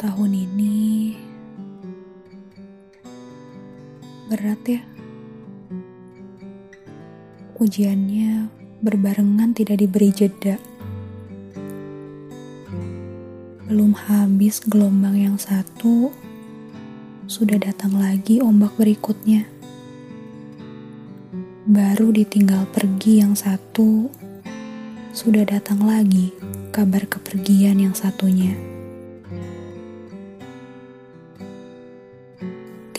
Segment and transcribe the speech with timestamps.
[0.00, 1.12] Tahun ini
[4.32, 4.80] berat ya.
[7.60, 8.48] Ujiannya
[8.80, 10.56] berbarengan tidak diberi jeda.
[13.68, 16.08] Belum habis gelombang yang satu,
[17.28, 19.44] sudah datang lagi ombak berikutnya.
[21.68, 24.08] Baru ditinggal pergi yang satu,
[25.12, 26.32] sudah datang lagi
[26.72, 28.79] kabar kepergian yang satunya.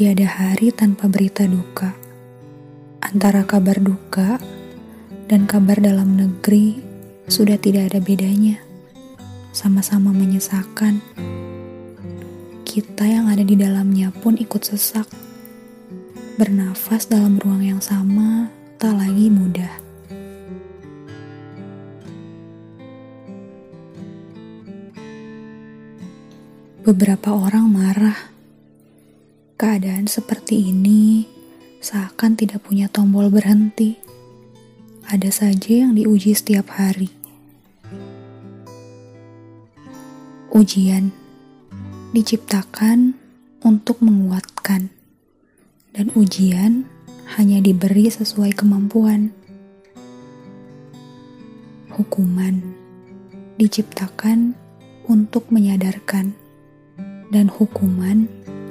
[0.00, 1.92] Tiada hari tanpa berita duka.
[3.04, 4.40] Antara kabar duka
[5.28, 6.80] dan kabar dalam negeri
[7.28, 8.56] sudah tidak ada bedanya.
[9.52, 11.04] Sama-sama menyesakan.
[12.64, 15.04] Kita yang ada di dalamnya pun ikut sesak.
[16.40, 18.48] Bernafas dalam ruang yang sama
[18.80, 19.74] tak lagi mudah.
[26.88, 28.39] Beberapa orang marah
[29.60, 31.28] Keadaan seperti ini
[31.84, 34.00] seakan tidak punya tombol berhenti.
[35.04, 37.12] Ada saja yang diuji setiap hari.
[40.48, 41.12] Ujian
[42.16, 43.12] diciptakan
[43.60, 44.88] untuk menguatkan,
[45.92, 46.88] dan ujian
[47.36, 49.28] hanya diberi sesuai kemampuan.
[51.92, 52.64] Hukuman
[53.60, 54.56] diciptakan
[55.04, 56.32] untuk menyadarkan,
[57.28, 58.24] dan hukuman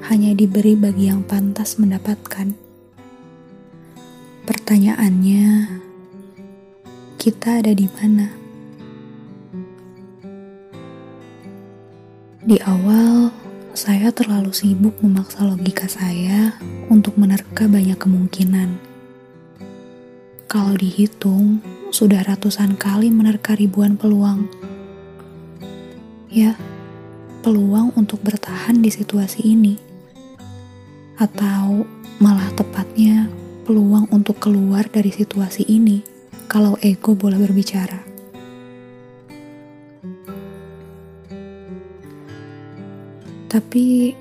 [0.08, 2.56] hanya diberi bagi yang pantas mendapatkan.
[4.48, 5.68] Pertanyaannya,
[7.20, 8.32] kita ada di mana?
[12.40, 13.30] Di awal,
[13.76, 16.56] saya terlalu sibuk memaksa logika saya
[16.88, 18.80] untuk menerka banyak kemungkinan.
[20.50, 24.50] Kalau dihitung, sudah ratusan kali menerka ribuan peluang.
[26.32, 26.58] Ya,
[27.46, 29.89] peluang untuk bertahan di situasi ini
[31.20, 31.84] atau
[32.24, 33.28] malah tepatnya
[33.68, 36.00] peluang untuk keluar dari situasi ini
[36.48, 38.08] kalau ego boleh berbicara.
[43.52, 44.16] Tapi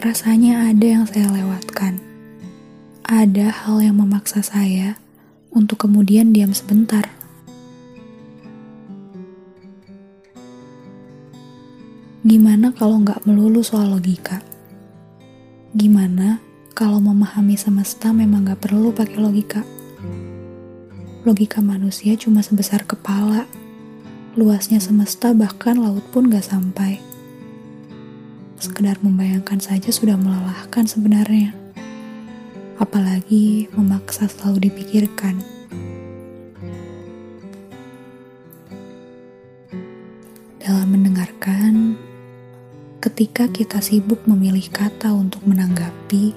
[0.00, 2.00] rasanya ada yang saya lewatkan.
[3.04, 4.96] Ada hal yang memaksa saya
[5.50, 7.04] untuk kemudian diam sebentar.
[12.22, 14.49] Gimana kalau nggak melulu soal logika?
[15.70, 16.42] Gimana
[16.74, 19.62] kalau memahami semesta memang gak perlu pakai logika?
[21.22, 23.46] Logika manusia cuma sebesar kepala.
[24.34, 26.98] Luasnya semesta bahkan laut pun gak sampai.
[28.58, 31.54] Sekedar membayangkan saja sudah melelahkan sebenarnya.
[32.82, 35.38] Apalagi memaksa selalu dipikirkan.
[40.58, 41.74] Dalam mendengarkan,
[43.00, 46.36] Ketika kita sibuk memilih kata untuk menanggapi,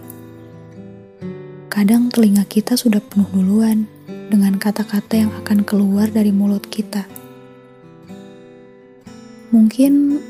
[1.67, 3.83] kadang telinga kita sudah penuh duluan
[4.31, 7.03] dengan kata-kata yang akan keluar dari mulut kita.
[9.51, 10.23] Mungkin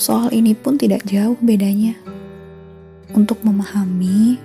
[0.00, 2.00] soal ini pun tidak jauh bedanya.
[3.12, 4.40] Untuk memahami,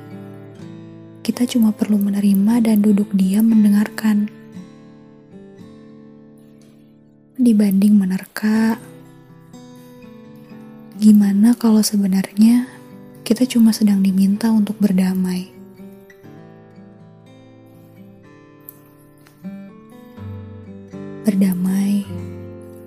[1.24, 4.28] kita cuma perlu menerima dan duduk diam mendengarkan.
[7.40, 8.76] Dibanding menerka,
[10.94, 12.70] Gimana kalau sebenarnya
[13.26, 15.50] kita cuma sedang diminta untuk berdamai?
[21.26, 22.06] Berdamai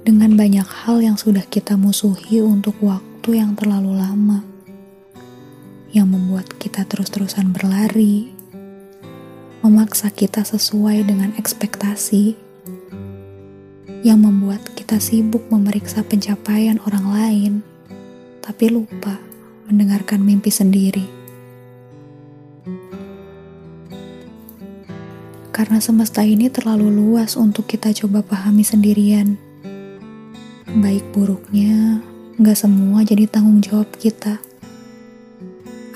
[0.06, 4.46] dengan banyak hal yang sudah kita musuhi untuk waktu yang terlalu lama,
[5.90, 8.30] yang membuat kita terus-terusan berlari,
[9.66, 12.38] memaksa kita sesuai dengan ekspektasi,
[14.06, 17.54] yang membuat kita sibuk memeriksa pencapaian orang lain
[18.46, 19.18] tapi lupa
[19.66, 21.02] mendengarkan mimpi sendiri.
[25.50, 29.34] Karena semesta ini terlalu luas untuk kita coba pahami sendirian.
[30.78, 31.98] Baik buruknya,
[32.38, 34.38] nggak semua jadi tanggung jawab kita.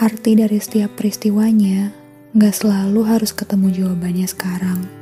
[0.00, 1.92] Arti dari setiap peristiwanya
[2.32, 4.99] nggak selalu harus ketemu jawabannya sekarang.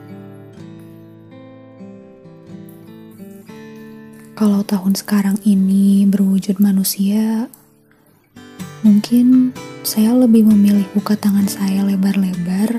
[4.39, 7.51] Kalau tahun sekarang ini berwujud manusia,
[8.87, 9.51] mungkin
[9.83, 12.79] saya lebih memilih buka tangan saya lebar-lebar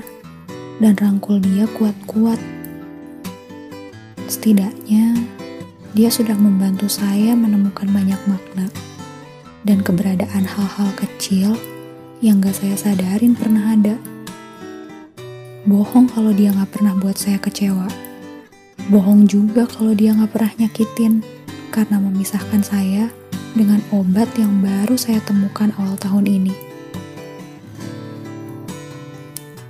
[0.80, 2.40] dan rangkul dia kuat-kuat.
[4.24, 5.20] Setidaknya,
[5.92, 8.72] dia sudah membantu saya menemukan banyak makna
[9.68, 11.60] dan keberadaan hal-hal kecil
[12.24, 14.00] yang gak saya sadarin pernah ada.
[15.68, 17.84] Bohong kalau dia gak pernah buat saya kecewa.
[18.88, 21.39] Bohong juga kalau dia gak pernah nyakitin
[21.70, 23.08] karena memisahkan saya
[23.54, 26.54] dengan obat yang baru saya temukan awal tahun ini.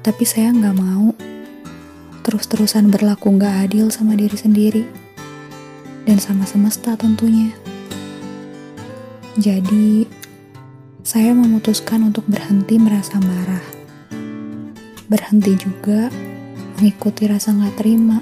[0.00, 1.12] Tapi saya nggak mau
[2.24, 4.84] terus-terusan berlaku nggak adil sama diri sendiri
[6.08, 7.52] dan sama semesta tentunya.
[9.40, 10.04] Jadi,
[11.06, 13.62] saya memutuskan untuk berhenti merasa marah.
[15.06, 16.10] Berhenti juga
[16.76, 18.18] mengikuti rasa nggak terima.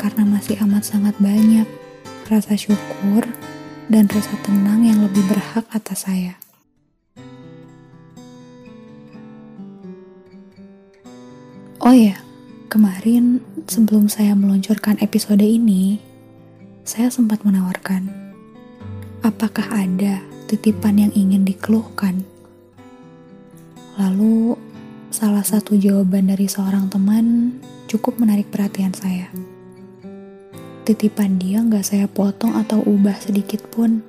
[0.00, 1.83] Karena masih amat sangat banyak
[2.28, 3.28] rasa syukur
[3.92, 6.40] dan rasa tenang yang lebih berhak atas saya.
[11.84, 12.16] Oh ya,
[12.72, 16.00] kemarin sebelum saya meluncurkan episode ini,
[16.80, 18.08] saya sempat menawarkan,
[19.20, 22.24] apakah ada titipan yang ingin dikeluhkan?
[24.00, 24.56] Lalu,
[25.12, 29.28] salah satu jawaban dari seorang teman cukup menarik perhatian saya
[30.84, 34.04] titipan dia nggak saya potong atau ubah sedikit pun.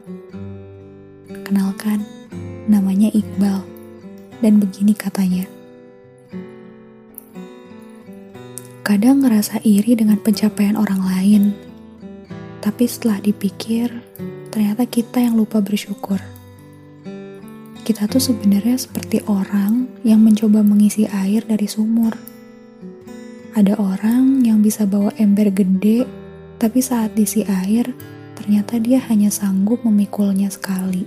[1.48, 2.04] Kenalkan,
[2.68, 3.64] namanya Iqbal.
[4.44, 5.48] Dan begini katanya.
[8.84, 11.44] Kadang ngerasa iri dengan pencapaian orang lain.
[12.60, 13.90] Tapi setelah dipikir,
[14.52, 16.20] ternyata kita yang lupa bersyukur.
[17.88, 22.12] Kita tuh sebenarnya seperti orang yang mencoba mengisi air dari sumur.
[23.56, 26.25] Ada orang yang bisa bawa ember gede
[26.56, 27.92] tapi saat diisi air,
[28.40, 31.04] ternyata dia hanya sanggup memikulnya sekali.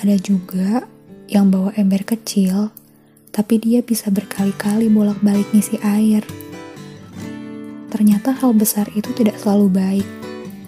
[0.00, 0.84] Ada juga
[1.30, 2.74] yang bawa ember kecil,
[3.30, 6.22] tapi dia bisa berkali-kali bolak-balik ngisi air.
[7.88, 10.08] Ternyata hal besar itu tidak selalu baik,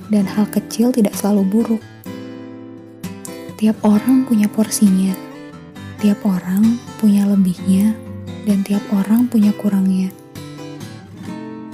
[0.09, 1.83] dan hal kecil tidak selalu buruk.
[3.59, 5.13] Tiap orang punya porsinya,
[5.99, 7.93] tiap orang punya lebihnya,
[8.47, 10.15] dan tiap orang punya kurangnya.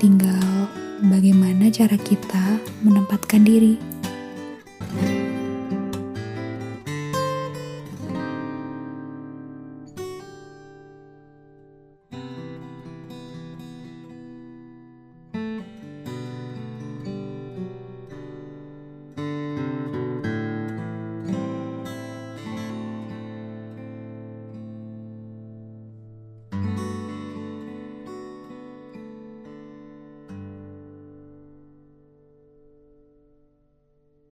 [0.00, 3.91] Tinggal bagaimana cara kita menempatkan diri.